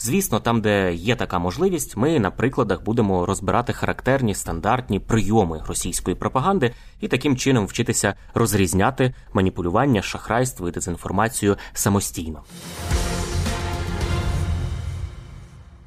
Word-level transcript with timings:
Звісно, 0.00 0.40
там, 0.40 0.60
де 0.60 0.94
є 0.94 1.16
така 1.16 1.38
можливість, 1.38 1.96
ми 1.96 2.18
на 2.18 2.30
прикладах 2.30 2.82
будемо 2.82 3.26
розбирати 3.26 3.72
характерні 3.72 4.34
стандартні 4.34 5.00
прийоми 5.00 5.62
російської 5.66 6.16
пропаганди 6.16 6.74
і 7.00 7.08
таким 7.08 7.36
чином 7.36 7.66
вчитися 7.66 8.14
розрізняти 8.34 9.14
маніпулювання, 9.32 10.02
шахрайство 10.02 10.68
і 10.68 10.72
дезінформацію 10.72 11.56
самостійно. 11.72 12.42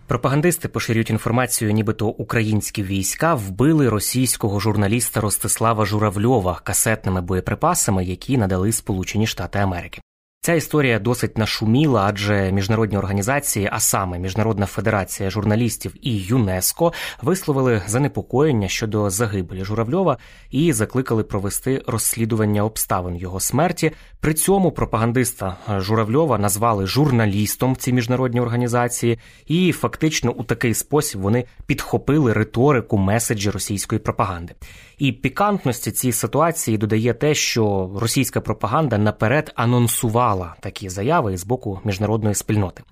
Пропагандисти 0.08 0.68
поширюють 0.68 1.09
інформацію, 1.09 1.72
нібито 1.72 2.08
українські 2.08 2.84
війська 2.84 3.36
вбили 3.36 3.90
російського 3.90 4.59
журналіста 4.59 5.22
Ростислава 5.22 5.86
Журавльова 5.86 6.59
касетними 6.64 7.22
боєприпасами, 7.22 8.06
які 8.06 8.38
надали 8.38 8.72
Сполучені 8.72 9.28
Штати 9.28 9.59
Америки. 9.59 10.02
Ця 10.44 10.53
історія 10.53 11.00
досить 11.00 11.38
нашуміла, 11.38 12.06
адже 12.08 12.52
міжнародні 12.52 12.97
організації, 12.97 13.70
а 13.72 13.80
саме 13.80 14.20
Міжнародна 14.20 14.66
федерація 14.66 15.30
журналістів 15.30 15.94
і 16.02 16.16
ЮНЕСКО, 16.17 16.94
висловили 17.22 17.81
занепокоєння 17.88 18.67
щодо 18.67 19.09
загибелі 19.09 19.64
Журавльова 19.64 20.17
і 20.52 20.73
закликали 20.73 21.23
провести 21.23 21.84
розслідування 21.88 22.64
обставин 22.66 23.16
його 23.16 23.39
смерті. 23.39 23.92
При 24.19 24.34
цьому 24.34 24.72
пропагандиста 24.72 25.58
Журавльова 25.78 26.38
назвали 26.38 26.88
журналістом 26.88 27.75
ці 27.75 27.94
міжнародні 27.94 28.42
організації, 28.42 29.19
і 29.47 29.72
фактично 29.72 30.31
у 30.31 30.44
такий 30.44 30.73
спосіб 30.73 31.22
вони 31.22 31.45
підхопили 31.66 32.34
риторику 32.34 32.97
меседжі 32.97 33.50
російської 33.50 34.00
пропаганди. 34.00 34.53
І 35.02 35.11
пікантності 35.11 35.91
цій 35.91 36.11
ситуації 36.11 36.77
додає 36.77 37.13
те, 37.13 37.33
що 37.33 37.91
російська 37.95 38.41
пропаганда 38.41 38.97
наперед 38.97 39.52
анонсувала 39.55 40.55
такі 40.59 40.89
заяви 40.89 41.38
з 41.38 41.45
боку 41.45 41.80
міжнародної 41.83 42.35
спільноти. 42.35 42.83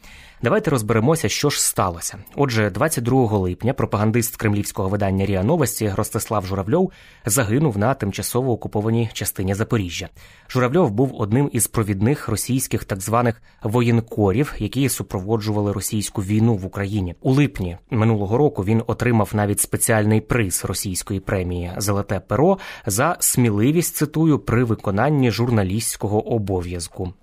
Давайте 0.43 0.71
розберемося, 0.71 1.29
що 1.29 1.49
ж 1.49 1.61
сталося. 1.61 2.17
Отже, 2.35 2.69
22 2.69 3.37
липня 3.37 3.73
пропагандист 3.73 4.35
кремлівського 4.35 4.89
видання 4.89 5.25
Ріа 5.25 5.43
Новості 5.43 5.93
Ростислав 5.95 6.45
Журавльов 6.45 6.91
загинув 7.25 7.77
на 7.77 7.93
тимчасово 7.93 8.51
окупованій 8.51 9.09
частині 9.13 9.53
Запоріжжя. 9.53 10.09
Журавльов 10.49 10.91
був 10.91 11.21
одним 11.21 11.49
із 11.53 11.67
провідних 11.67 12.27
російських 12.27 12.83
так 12.83 13.01
званих 13.01 13.41
воєнкорів, 13.63 14.55
які 14.59 14.89
супроводжували 14.89 15.71
російську 15.71 16.21
війну 16.21 16.55
в 16.55 16.65
Україні. 16.65 17.15
У 17.21 17.31
липні 17.31 17.77
минулого 17.89 18.37
року 18.37 18.63
він 18.63 18.83
отримав 18.87 19.29
навіть 19.33 19.59
спеціальний 19.59 20.21
приз 20.21 20.65
російської 20.65 21.19
премії 21.19 21.71
Золоте 21.77 22.19
перо 22.19 22.57
за 22.85 23.17
сміливість 23.19 23.95
цитую 23.95 24.39
при 24.39 24.63
виконанні 24.63 25.31
журналістського 25.31 26.33
обов'язку. 26.33 27.13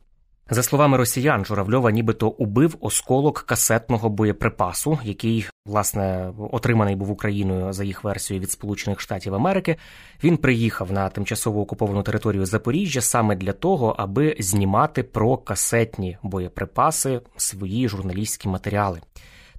За 0.50 0.62
словами 0.62 0.96
росіян, 0.96 1.44
Журавльова 1.44 1.90
нібито 1.90 2.28
убив 2.28 2.76
осколок 2.80 3.38
касетного 3.38 4.08
боєприпасу, 4.08 4.98
який 5.04 5.46
власне 5.64 6.32
отриманий 6.52 6.96
був 6.96 7.10
Україною 7.10 7.72
за 7.72 7.84
їх 7.84 8.04
версією 8.04 8.42
від 8.42 8.50
Сполучених 8.50 9.00
Штатів 9.00 9.34
Америки. 9.34 9.76
Він 10.24 10.36
приїхав 10.36 10.92
на 10.92 11.08
тимчасово 11.08 11.60
окуповану 11.60 12.02
територію 12.02 12.46
Запоріжжя 12.46 13.00
саме 13.00 13.36
для 13.36 13.52
того, 13.52 13.94
аби 13.98 14.36
знімати 14.38 15.02
про 15.02 15.36
касетні 15.36 16.18
боєприпаси 16.22 17.20
свої 17.36 17.88
журналістські 17.88 18.48
матеріали. 18.48 19.00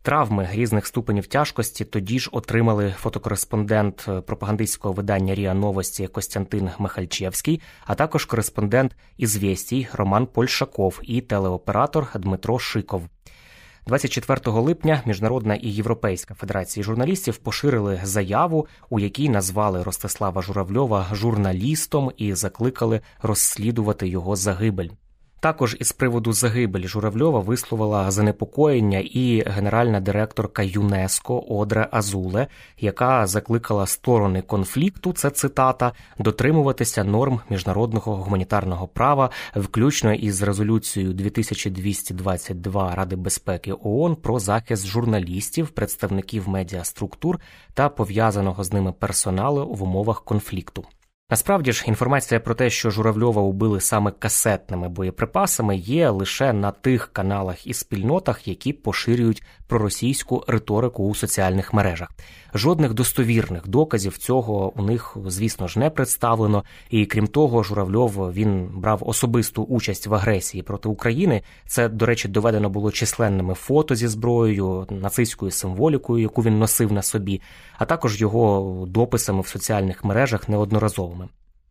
Травми 0.08 0.50
різних 0.52 0.88
ступенів 0.88 1.28
тяжкості 1.28 1.86
тоді 1.86 2.20
ж 2.20 2.30
отримали 2.32 2.94
фотокореспондент 2.98 4.08
пропагандистського 4.26 4.94
видання 4.94 5.36
Ріа 5.36 5.54
Новості 5.54 6.08
Костянтин 6.08 6.70
Михальчевський, 6.80 7.62
а 7.86 7.96
також 7.96 8.26
кореспондент 8.26 8.96
«Ізвєстій» 9.18 9.88
Роман 9.94 10.26
Польшаков 10.26 11.00
і 11.04 11.22
телеоператор 11.22 12.08
Дмитро 12.16 12.60
Шиков. 12.60 13.04
24 13.88 14.40
липня 14.46 15.02
Міжнародна 15.06 15.56
і 15.56 15.70
Європейська 15.70 16.34
федерації 16.34 16.84
журналістів 16.84 17.38
поширили 17.38 18.00
заяву, 18.04 18.68
у 18.90 19.00
якій 19.00 19.30
назвали 19.30 19.84
Ростислава 19.84 20.42
Журавльова 20.42 21.08
журналістом 21.12 22.12
і 22.18 22.34
закликали 22.34 23.02
розслідувати 23.22 24.08
його 24.08 24.36
загибель. 24.36 24.90
Також 25.40 25.78
із 25.80 25.92
приводу 25.92 26.34
загибелі 26.34 26.88
Журавльова 26.88 27.40
висловила 27.40 28.12
занепокоєння 28.12 29.00
і 29.00 29.44
генеральна 29.48 30.00
директорка 30.00 30.64
ЮНЕСКО 30.64 31.40
Одре 31.40 31.88
Азуле, 31.92 32.48
яка 32.80 33.28
закликала 33.28 33.86
сторони 33.86 34.42
конфлікту, 34.42 35.14
це 35.14 35.30
цитата, 35.30 35.92
дотримуватися 36.20 37.04
норм 37.04 37.40
міжнародного 37.50 38.16
гуманітарного 38.16 38.88
права, 38.88 39.30
включно 39.56 40.14
із 40.14 40.42
резолюцією 40.42 41.14
2222 41.14 42.96
Ради 42.96 43.16
безпеки 43.16 43.74
ООН 43.84 44.16
про 44.16 44.40
захист 44.40 44.88
журналістів, 44.88 45.70
представників 45.70 46.50
медіаструктур 46.50 47.40
та 47.74 47.90
пов'язаного 47.90 48.64
з 48.64 48.74
ними 48.74 48.92
персоналу 48.92 49.68
в 49.68 49.84
умовах 49.84 50.24
конфлікту. 50.24 50.86
Насправді 51.30 51.72
ж 51.72 51.84
інформація 51.88 52.40
про 52.40 52.56
те, 52.56 52.70
що 52.70 52.90
Журавльова 52.90 53.42
убили 53.42 53.82
саме 53.82 54.12
касетними 54.12 54.90
боєприпасами, 54.90 55.78
є 55.78 56.10
лише 56.10 56.54
на 56.54 56.72
тих 56.72 57.10
каналах 57.14 57.68
і 57.68 57.74
спільнотах, 57.74 58.48
які 58.48 58.74
поширюють 58.74 59.44
проросійську 59.68 60.44
риторику 60.48 61.04
у 61.04 61.16
соціальних 61.16 61.74
мережах. 61.74 62.10
Жодних 62.54 62.94
достовірних 62.94 63.68
доказів 63.68 64.18
цього 64.18 64.74
у 64.76 64.82
них, 64.84 65.18
звісно 65.26 65.68
ж, 65.68 65.80
не 65.80 65.90
представлено. 65.90 66.64
І 66.90 67.06
крім 67.06 67.28
того, 67.28 67.64
Журавльов 67.64 68.34
він 68.34 68.70
брав 68.74 69.00
особисту 69.06 69.64
участь 69.64 70.08
в 70.08 70.14
агресії 70.14 70.64
проти 70.64 70.90
України. 70.90 71.42
Це, 71.66 71.90
до 71.90 72.06
речі, 72.06 72.28
доведено 72.28 72.70
було 72.70 72.92
численними 72.92 73.54
фото 73.54 73.96
зі 73.96 74.08
зброєю, 74.08 74.88
нацистською 74.90 75.52
символікою, 75.52 76.24
яку 76.24 76.42
він 76.42 76.60
носив 76.60 76.92
на 76.92 77.02
собі, 77.02 77.42
а 77.78 77.86
також 77.86 78.22
його 78.22 78.86
дописами 78.88 79.42
в 79.42 79.48
соціальних 79.48 80.04
мережах 80.04 80.50
неодноразовими. 80.50 81.17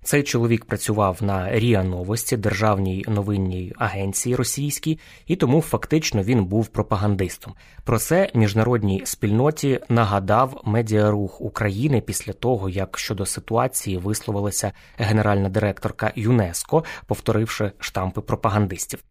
Цей 0.06 0.22
чоловік 0.22 0.64
працював 0.64 1.18
на 1.20 1.50
Ріа 1.50 1.84
Новості, 1.84 2.36
державній 2.36 3.04
новинній 3.08 3.72
агенції 3.76 4.36
російській, 4.36 4.98
і 5.26 5.36
тому 5.36 5.60
фактично 5.60 6.22
він 6.22 6.44
був 6.44 6.66
пропагандистом. 6.66 7.54
Про 7.84 7.98
це 7.98 8.30
міжнародній 8.34 9.02
спільноті 9.04 9.80
нагадав 9.88 10.62
медіарух 10.64 11.40
України 11.40 12.00
після 12.00 12.32
того, 12.32 12.68
як 12.68 12.98
щодо 12.98 13.26
ситуації 13.26 13.98
висловилася 13.98 14.72
генеральна 14.96 15.48
директорка 15.48 16.12
ЮНЕСКО, 16.16 16.84
повторивши 17.06 17.72
штампи 17.78 18.20
пропагандистів. 18.20 19.02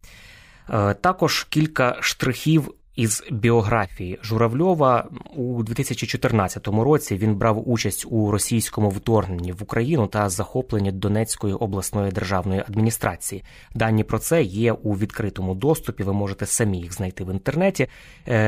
Також 1.00 1.44
кілька 1.44 1.96
штрихів 2.00 2.74
із 2.96 3.24
біографії 3.30 4.18
Журавльова 4.22 5.08
у 5.36 5.62
2014 5.62 6.68
році 6.68 7.16
він 7.16 7.34
брав 7.34 7.68
участь 7.70 8.06
у 8.10 8.30
російському 8.30 8.88
вторгненні 8.88 9.52
в 9.52 9.62
Україну 9.62 10.06
та 10.06 10.28
захопленні 10.28 10.92
Донецької 10.92 11.54
обласної 11.54 12.12
державної 12.12 12.60
адміністрації. 12.60 13.44
Дані 13.74 14.04
про 14.04 14.18
це 14.18 14.42
є 14.42 14.72
у 14.72 14.92
відкритому 14.92 15.54
доступі. 15.54 16.02
Ви 16.02 16.12
можете 16.12 16.46
самі 16.46 16.78
їх 16.78 16.92
знайти 16.92 17.24
в 17.24 17.32
інтернеті. 17.32 17.88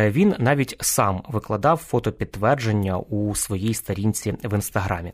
Він 0.08 0.34
навіть 0.38 0.76
сам 0.80 1.22
викладав 1.28 1.76
фотопідтвердження 1.76 2.98
у 2.98 3.34
своїй 3.34 3.74
сторінці 3.74 4.34
в 4.44 4.54
інстаграмі. 4.54 5.12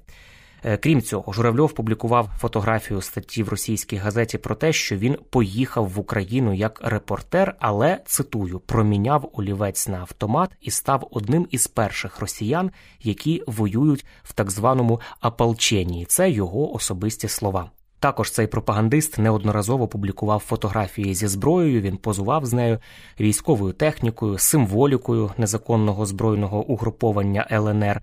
Е, 0.67 0.77
крім 0.77 1.03
цього, 1.03 1.33
Журавльов 1.33 1.73
публікував 1.73 2.31
фотографію 2.39 3.01
статті 3.01 3.43
в 3.43 3.49
російській 3.49 3.97
газеті 3.97 4.39
про 4.39 4.55
те, 4.55 4.73
що 4.73 4.97
він 4.97 5.17
поїхав 5.31 5.89
в 5.89 5.99
Україну 5.99 6.55
як 6.55 6.81
репортер, 6.85 7.57
але 7.59 8.01
цитую 8.07 8.59
проміняв 8.59 9.31
олівець 9.33 9.89
на 9.89 9.99
автомат 9.99 10.51
і 10.61 10.71
став 10.71 11.09
одним 11.11 11.47
із 11.51 11.67
перших 11.67 12.21
росіян, 12.21 12.71
які 13.03 13.43
воюють 13.47 14.07
в 14.23 14.33
так 14.33 14.51
званому 14.51 15.01
Апалченії. 15.21 16.05
Це 16.05 16.31
його 16.31 16.75
особисті 16.75 17.29
слова. 17.29 17.71
Також 17.99 18.31
цей 18.31 18.47
пропагандист 18.47 19.19
неодноразово 19.19 19.89
публікував 19.89 20.41
фотографії 20.41 21.15
зі 21.15 21.27
зброєю. 21.27 21.81
Він 21.81 21.97
позував 21.97 22.47
з 22.47 22.53
нею 22.53 22.79
військовою 23.21 23.73
технікою, 23.73 24.39
символікою 24.39 25.31
незаконного 25.39 26.07
збройного 26.07 26.65
угруповання 26.65 27.47
ЛНР. 27.53 28.03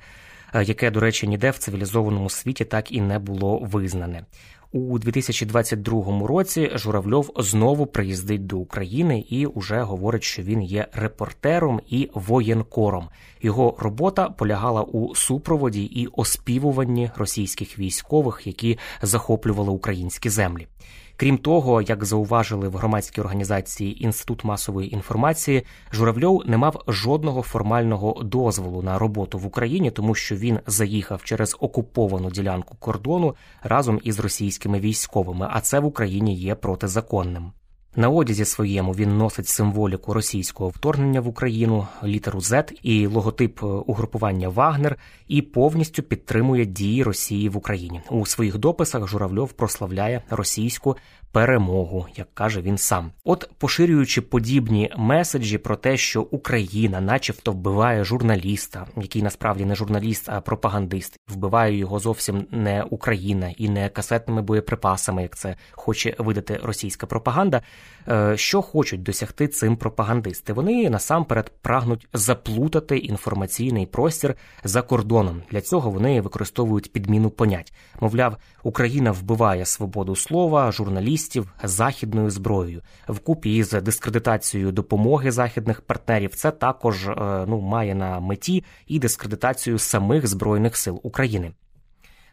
Е, 0.53 0.63
яке, 0.63 0.91
до 0.91 0.99
речі, 0.99 1.27
ніде 1.27 1.49
в 1.49 1.57
цивілізованому 1.57 2.29
світі 2.29 2.65
так 2.65 2.91
і 2.91 3.01
не 3.01 3.19
було 3.19 3.59
визнане. 3.59 4.25
У 4.73 4.99
2022 4.99 6.27
році 6.27 6.71
Журавльов 6.75 7.33
знову 7.37 7.85
приїздить 7.85 8.47
до 8.47 8.57
України 8.57 9.25
і 9.29 9.45
уже 9.45 9.81
говорить, 9.81 10.23
що 10.23 10.41
він 10.41 10.61
є 10.61 10.87
репортером 10.93 11.81
і 11.89 12.09
воєнкором. 12.13 13.09
Його 13.41 13.77
робота 13.79 14.29
полягала 14.29 14.81
у 14.81 15.15
супроводі 15.15 15.83
і 15.83 16.07
оспівуванні 16.07 17.11
російських 17.15 17.79
військових, 17.79 18.47
які 18.47 18.79
захоплювали 19.01 19.71
українські 19.71 20.29
землі. 20.29 20.67
Крім 21.21 21.37
того, 21.37 21.81
як 21.81 22.05
зауважили 22.05 22.67
в 22.67 22.75
громадській 22.75 23.21
організації 23.21 24.03
Інститут 24.03 24.43
масової 24.43 24.93
інформації, 24.93 25.63
Журавльов 25.93 26.43
не 26.45 26.57
мав 26.57 26.83
жодного 26.87 27.41
формального 27.41 28.23
дозволу 28.23 28.81
на 28.81 28.99
роботу 28.99 29.37
в 29.37 29.45
Україні, 29.45 29.91
тому 29.91 30.15
що 30.15 30.35
він 30.35 30.59
заїхав 30.67 31.23
через 31.23 31.57
окуповану 31.59 32.31
ділянку 32.31 32.75
кордону 32.79 33.35
разом 33.63 33.99
із 34.03 34.19
російськими 34.19 34.79
військовими, 34.79 35.47
а 35.51 35.61
це 35.61 35.79
в 35.79 35.85
Україні 35.85 36.35
є 36.35 36.55
протизаконним. 36.55 37.51
На 37.95 38.09
одязі 38.09 38.45
своєму 38.45 38.91
він 38.91 39.17
носить 39.17 39.47
символіку 39.47 40.13
російського 40.13 40.69
вторгнення 40.69 41.21
в 41.21 41.27
Україну, 41.27 41.87
літеру 42.03 42.39
Z 42.39 42.79
і 42.83 43.07
логотип 43.07 43.63
е, 43.63 43.65
угрупування 43.65 44.49
Вагнер, 44.49 44.97
і 45.27 45.41
повністю 45.41 46.03
підтримує 46.03 46.65
дії 46.65 47.03
Росії 47.03 47.49
в 47.49 47.57
Україні. 47.57 48.01
У 48.09 48.25
своїх 48.25 48.57
дописах 48.57 49.07
Журавльов 49.07 49.53
прославляє 49.53 50.21
російську 50.29 50.97
перемогу, 51.31 52.05
як 52.15 52.33
каже 52.33 52.61
він 52.61 52.77
сам. 52.77 53.11
От 53.23 53.49
поширюючи 53.57 54.21
подібні 54.21 54.93
меседжі 54.97 55.57
про 55.57 55.75
те, 55.75 55.97
що 55.97 56.21
Україна, 56.21 57.01
начебто, 57.01 57.51
вбиває 57.51 58.03
журналіста, 58.03 58.87
який 58.97 59.21
насправді 59.21 59.65
не 59.65 59.75
журналіст, 59.75 60.29
а 60.29 60.41
пропагандист, 60.41 61.19
вбиває 61.27 61.77
його 61.77 61.99
зовсім 61.99 62.45
не 62.51 62.83
Україна 62.83 63.53
і 63.57 63.69
не 63.69 63.89
касетними 63.89 64.41
боєприпасами, 64.41 65.21
як 65.21 65.37
це 65.37 65.55
хоче 65.71 66.15
видати 66.19 66.59
російська 66.63 67.07
пропаганда. 67.07 67.61
Е, 68.07 68.37
що 68.37 68.61
хочуть 68.61 69.03
досягти 69.03 69.47
цим 69.47 69.75
пропагандисти? 69.75 70.53
Вони 70.53 70.89
насамперед 70.89 71.51
прагнуть 71.61 72.07
заплутати 72.13 72.97
інформаційний 72.97 73.85
простір 73.85 74.35
за 74.63 74.81
кордоном. 74.81 75.41
Для 75.51 75.61
цього 75.61 75.91
вони 75.91 76.21
використовують 76.21 76.93
підміну 76.93 77.29
понять. 77.29 77.73
Мовляв, 77.99 78.37
Україна 78.63 79.11
вбиває 79.11 79.65
свободу 79.65 80.15
слова, 80.15 80.71
журналістів 80.71 81.53
західною 81.63 82.29
зброєю 82.29 82.81
вкупі 83.07 83.55
із 83.55 83.71
дискредитацією 83.71 84.71
допомоги 84.71 85.31
західних 85.31 85.81
партнерів. 85.81 86.35
Це 86.35 86.51
також 86.51 87.07
е, 87.07 87.15
ну 87.47 87.61
має 87.61 87.95
на 87.95 88.19
меті 88.19 88.63
і 88.87 88.99
дискредитацію 88.99 89.79
самих 89.79 90.27
збройних 90.27 90.77
сил 90.77 90.99
України. 91.03 91.51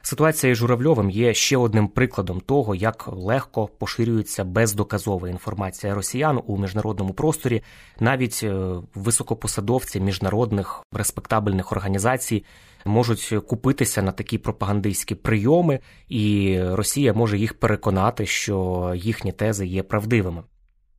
Ситуація 0.08 0.52
із 0.52 0.58
Журавльовим 0.58 1.10
є 1.10 1.34
ще 1.34 1.56
одним 1.56 1.88
прикладом 1.88 2.40
того, 2.40 2.74
як 2.74 3.08
легко 3.08 3.66
поширюється 3.66 4.44
бездоказова 4.44 5.28
інформація 5.28 5.94
росіян 5.94 6.40
у 6.46 6.58
міжнародному 6.58 7.12
просторі. 7.12 7.62
Навіть 8.00 8.40
е, 8.42 8.74
високопосадовці 8.94 10.00
міжнародних 10.00 10.82
респектабельних 10.92 11.72
організацій 11.72 12.44
можуть 12.84 13.34
купитися 13.46 14.02
на 14.02 14.12
такі 14.12 14.38
пропагандистські 14.38 15.14
прийоми, 15.14 15.80
і 16.08 16.58
Росія 16.62 17.12
може 17.12 17.38
їх 17.38 17.54
переконати, 17.54 18.26
що 18.26 18.92
їхні 18.96 19.32
тези 19.32 19.66
є 19.66 19.82
правдивими. 19.82 20.42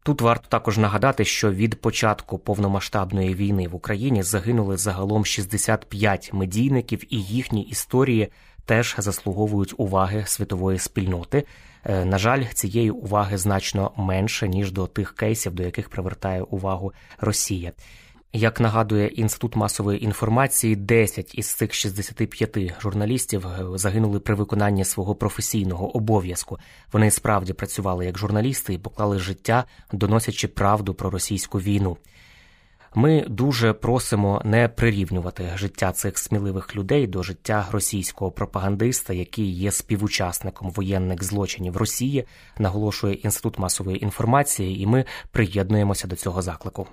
Тут 0.04 0.22
варто 0.22 0.46
також 0.50 0.78
нагадати, 0.78 1.26
що 1.26 1.52
від 1.52 1.82
початку 1.82 2.40
повномасштабної 2.40 3.36
війни 3.36 3.68
в 3.68 3.76
Україні 3.76 4.24
загинули 4.24 4.78
загалом 4.78 5.26
65 5.26 6.34
медійників, 6.34 7.14
і 7.14 7.22
їхні 7.22 7.62
історії 7.62 8.30
теж 8.70 8.96
заслуговують 8.98 9.74
уваги 9.78 10.24
світової 10.28 10.80
спільноти. 10.80 11.44
Е, 11.86 12.06
на 12.06 12.18
жаль, 12.18 12.44
цієї 12.44 12.92
уваги 12.92 13.38
значно 13.38 13.92
менше 13.98 14.48
ніж 14.48 14.72
до 14.72 14.88
тих 14.88 15.16
кейсів, 15.16 15.54
до 15.54 15.64
яких 15.64 15.90
привертає 15.90 16.42
увагу 16.42 16.94
Росія. 17.20 17.72
Як 18.34 18.60
нагадує 18.60 19.08
інститут 19.08 19.56
масової 19.56 20.06
інформації, 20.06 20.76
10 20.76 21.36
із 21.36 21.48
цих 21.48 21.74
65 21.74 22.82
журналістів 22.82 23.48
е, 23.48 23.66
загинули 23.78 24.20
при 24.20 24.36
виконанні 24.36 24.86
свого 24.86 25.16
професійного 25.16 25.98
обов'язку. 25.98 26.58
Вони 26.92 27.12
справді 27.12 27.54
працювали 27.54 28.06
як 28.06 28.18
журналісти 28.18 28.74
і 28.74 28.78
поклали 28.78 29.20
життя, 29.20 29.64
доносячи 29.92 30.48
правду 30.48 30.94
про 30.94 31.10
російську 31.10 31.60
війну. 31.60 31.98
Ми 32.96 33.26
дуже 33.30 33.74
просимо 33.74 34.42
не 34.46 34.68
прирівнювати 34.68 35.52
життя 35.56 35.92
цих 35.92 36.18
сміливих 36.18 36.76
людей 36.76 37.08
до 37.08 37.24
життя 37.24 37.68
російського 37.72 38.32
пропагандиста, 38.32 39.14
який 39.14 39.52
є 39.52 39.72
співучасником 39.72 40.72
воєнних 40.72 41.24
злочинів 41.24 41.78
Росії, 41.78 42.26
наголошує 42.58 43.14
інститут 43.14 43.60
масової 43.60 44.04
інформації, 44.04 44.82
і 44.82 44.88
ми 44.88 45.06
приєднуємося 45.32 46.08
до 46.08 46.16
цього 46.16 46.42
заклику. 46.42 46.88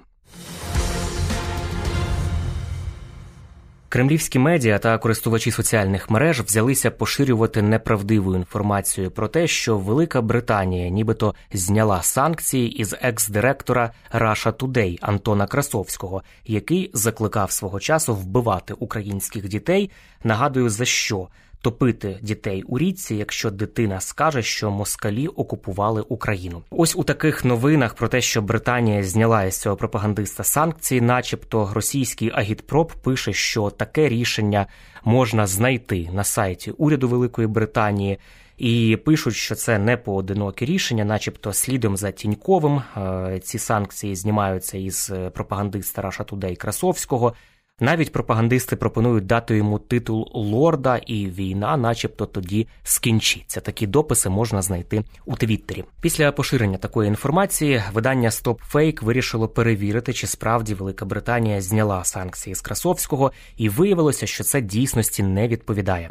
Кремлівські 3.96 4.38
медіа 4.38 4.78
та 4.78 4.98
користувачі 4.98 5.50
соціальних 5.50 6.10
мереж 6.10 6.40
взялися 6.40 6.90
поширювати 6.90 7.62
неправдиву 7.62 8.36
інформацію 8.36 9.10
про 9.10 9.28
те, 9.28 9.46
що 9.46 9.78
Велика 9.78 10.22
Британія 10.22 10.88
нібито 10.88 11.34
зняла 11.52 12.02
санкції 12.02 12.68
із 12.80 12.94
екс-директора 13.00 13.92
Russia 14.14 14.52
Today 14.52 14.98
Антона 15.00 15.46
Красовського, 15.46 16.22
який 16.46 16.90
закликав 16.94 17.50
свого 17.50 17.80
часу 17.80 18.14
вбивати 18.14 18.74
українських 18.74 19.48
дітей. 19.48 19.90
Нагадую 20.24 20.70
за 20.70 20.84
що 20.84 21.28
топити 21.66 22.18
дітей 22.22 22.62
у 22.62 22.78
річці, 22.78 23.14
якщо 23.14 23.50
дитина 23.50 24.00
скаже, 24.00 24.42
що 24.42 24.70
москалі 24.70 25.28
окупували 25.28 26.00
Україну. 26.08 26.62
Ось 26.70 26.96
у 26.96 27.04
таких 27.04 27.44
новинах 27.44 27.94
про 27.94 28.08
те, 28.08 28.20
що 28.20 28.42
Британія 28.42 29.02
зняла 29.02 29.44
із 29.44 29.60
цього 29.60 29.76
пропагандиста 29.76 30.44
санкції, 30.44 31.00
начебто 31.00 31.70
російський 31.74 32.30
агітпроп 32.34 32.92
пише, 32.92 33.32
що 33.32 33.70
таке 33.70 34.08
рішення 34.08 34.66
можна 35.04 35.46
знайти 35.46 36.08
на 36.12 36.24
сайті 36.24 36.70
уряду 36.70 37.08
Великої 37.08 37.48
Британії. 37.48 38.18
І 38.58 38.98
пишуть, 39.04 39.34
що 39.34 39.54
це 39.54 39.78
не 39.78 39.96
поодинокі 39.96 40.64
рішення, 40.64 41.04
начебто 41.04 41.52
слідом 41.52 41.96
за 41.96 42.10
Тіньковим. 42.10 42.82
Е, 42.96 43.40
ці 43.44 43.58
санкції 43.58 44.16
знімаються 44.16 44.78
із 44.78 45.12
пропагандиста 45.34 46.02
Раша 46.02 46.24
Тудей 46.24 46.56
Красовського. 46.56 47.32
Навіть 47.80 48.12
пропагандисти 48.12 48.76
пропонують 48.76 49.26
дати 49.26 49.56
йому 49.56 49.78
титул 49.78 50.30
лорда, 50.34 50.96
і 50.96 51.26
війна, 51.26 51.76
начебто, 51.76 52.26
тоді 52.26 52.68
скінчиться. 52.82 53.60
Такі 53.60 53.86
дописи 53.86 54.28
можна 54.28 54.62
знайти 54.62 55.04
у 55.24 55.36
Твіттері. 55.36 55.84
Після 56.00 56.32
поширення 56.32 56.78
такої 56.78 57.08
інформації 57.08 57.82
видання 57.92 58.28
StopFake 58.28 59.04
вирішило 59.04 59.48
перевірити, 59.48 60.12
чи 60.12 60.26
справді 60.26 60.74
Велика 60.74 61.04
Британія 61.04 61.60
зняла 61.60 62.04
санкції 62.04 62.54
з 62.54 62.60
Красовського, 62.60 63.32
і 63.56 63.68
виявилося, 63.68 64.26
що 64.26 64.44
це 64.44 64.60
дійсності 64.60 65.22
не 65.22 65.48
відповідає. 65.48 66.10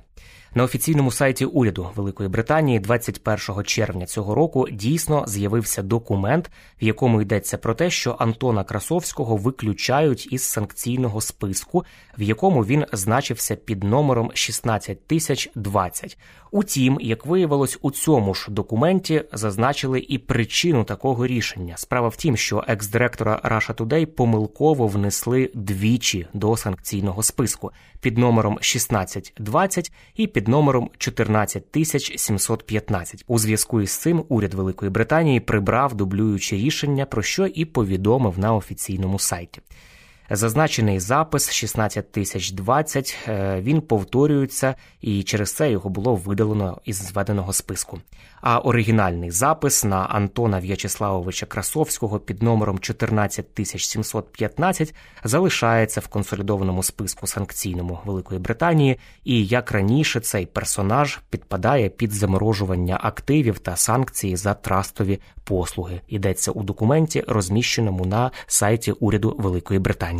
На 0.57 0.63
офіційному 0.63 1.11
сайті 1.11 1.45
уряду 1.45 1.89
Великої 1.95 2.29
Британії 2.29 2.79
21 2.79 3.63
червня 3.63 4.05
цього 4.05 4.35
року 4.35 4.67
дійсно 4.71 5.23
з'явився 5.27 5.83
документ, 5.83 6.51
в 6.81 6.83
якому 6.83 7.21
йдеться 7.21 7.57
про 7.57 7.73
те, 7.73 7.89
що 7.89 8.15
Антона 8.19 8.63
Красовського 8.63 9.37
виключають 9.37 10.33
із 10.33 10.43
санкційного 10.43 11.21
списку, 11.21 11.85
в 12.17 12.21
якому 12.21 12.65
він 12.65 12.85
значився 12.91 13.55
під 13.55 13.83
номером 13.83 14.31
16020. 14.33 16.17
Утім, 16.51 16.97
як 17.01 17.25
виявилось, 17.25 17.77
у 17.81 17.91
цьому 17.91 18.33
ж 18.33 18.51
документі 18.51 19.23
зазначили 19.33 19.99
і 19.99 20.17
причину 20.17 20.83
такого 20.83 21.27
рішення. 21.27 21.77
Справа 21.77 22.07
в 22.07 22.15
тім, 22.15 22.37
що 22.37 22.63
екс-директора 22.67 23.41
Russia 23.43 23.75
Today 23.75 24.05
помилково 24.05 24.87
внесли 24.87 25.51
двічі 25.53 26.27
до 26.33 26.57
санкційного 26.57 27.23
списку 27.23 27.71
під 28.01 28.17
номером 28.17 28.53
1620 28.53 29.91
і 30.15 30.27
під 30.27 30.44
номером 30.47 30.89
14715. 30.97 33.23
У 33.27 33.39
зв'язку 33.39 33.81
із 33.81 33.91
цим 33.91 34.23
уряд 34.29 34.53
Великої 34.53 34.91
Британії 34.91 35.39
прибрав 35.39 35.95
дублюючі 35.95 36.55
рішення, 36.55 37.05
про 37.05 37.21
що 37.21 37.45
і 37.45 37.65
повідомив 37.65 38.39
на 38.39 38.55
офіційному 38.55 39.19
сайті. 39.19 39.61
Зазначений 40.29 40.99
запис 40.99 41.51
16 41.51 42.11
тисяч 42.11 42.51
20, 42.51 43.17
е, 43.27 43.61
він 43.61 43.81
повторюється, 43.81 44.75
і 45.01 45.23
через 45.23 45.53
це 45.53 45.71
його 45.71 45.89
було 45.89 46.15
видалено 46.15 46.81
із 46.85 46.95
зведеного 46.95 47.53
списку. 47.53 47.99
А 48.41 48.59
оригінальний 48.59 49.31
запис 49.31 49.83
на 49.83 49.97
Антона 49.97 50.59
В'ячеславовича 50.59 51.45
Красовського 51.45 52.19
під 52.19 52.43
номером 52.43 52.79
14715 52.79 54.95
залишається 55.23 56.01
в 56.01 56.07
консолідованому 56.07 56.83
списку 56.83 57.27
санкційному 57.27 57.99
Великої 58.05 58.39
Британії, 58.39 58.99
і 59.23 59.45
як 59.45 59.71
раніше 59.71 60.19
цей 60.19 60.45
персонаж 60.45 61.19
підпадає 61.29 61.89
під 61.89 62.11
заморожування 62.11 62.99
активів 63.03 63.59
та 63.59 63.75
санкції 63.75 64.35
за 64.35 64.53
трастові 64.53 65.19
послуги. 65.43 66.01
Йдеться 66.07 66.51
у 66.51 66.63
документі, 66.63 67.23
розміщеному 67.27 68.05
на 68.05 68.31
сайті 68.47 68.91
уряду 68.91 69.35
Великої 69.39 69.79
Британії. 69.79 70.14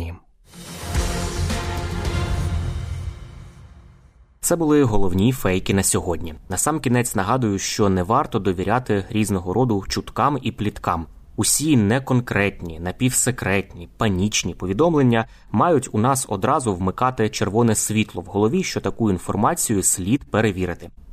Це 4.46 4.56
були 4.56 4.82
головні 4.82 5.32
фейки 5.32 5.74
на 5.74 5.82
сьогодні. 5.82 6.34
Насамкінець 6.48 7.14
нагадую, 7.14 7.58
що 7.58 7.88
не 7.88 8.02
варто 8.02 8.38
довіряти 8.38 9.04
різного 9.10 9.54
роду 9.54 9.84
чуткам 9.88 10.38
і 10.42 10.52
пліткам. 10.52 11.06
Усі 11.36 11.76
неконкретні, 11.76 12.80
напівсекретні, 12.80 13.88
панічні 13.96 14.54
повідомлення 14.54 15.26
мають 15.50 15.88
у 15.92 15.98
нас 15.98 16.26
одразу 16.28 16.74
вмикати 16.74 17.28
червоне 17.28 17.74
світло 17.74 18.22
в 18.22 18.24
голові, 18.24 18.62
що 18.62 18.80
таку 18.80 19.10
інформацію 19.10 19.82
слід 19.82 20.30
перевірити. 20.30 20.90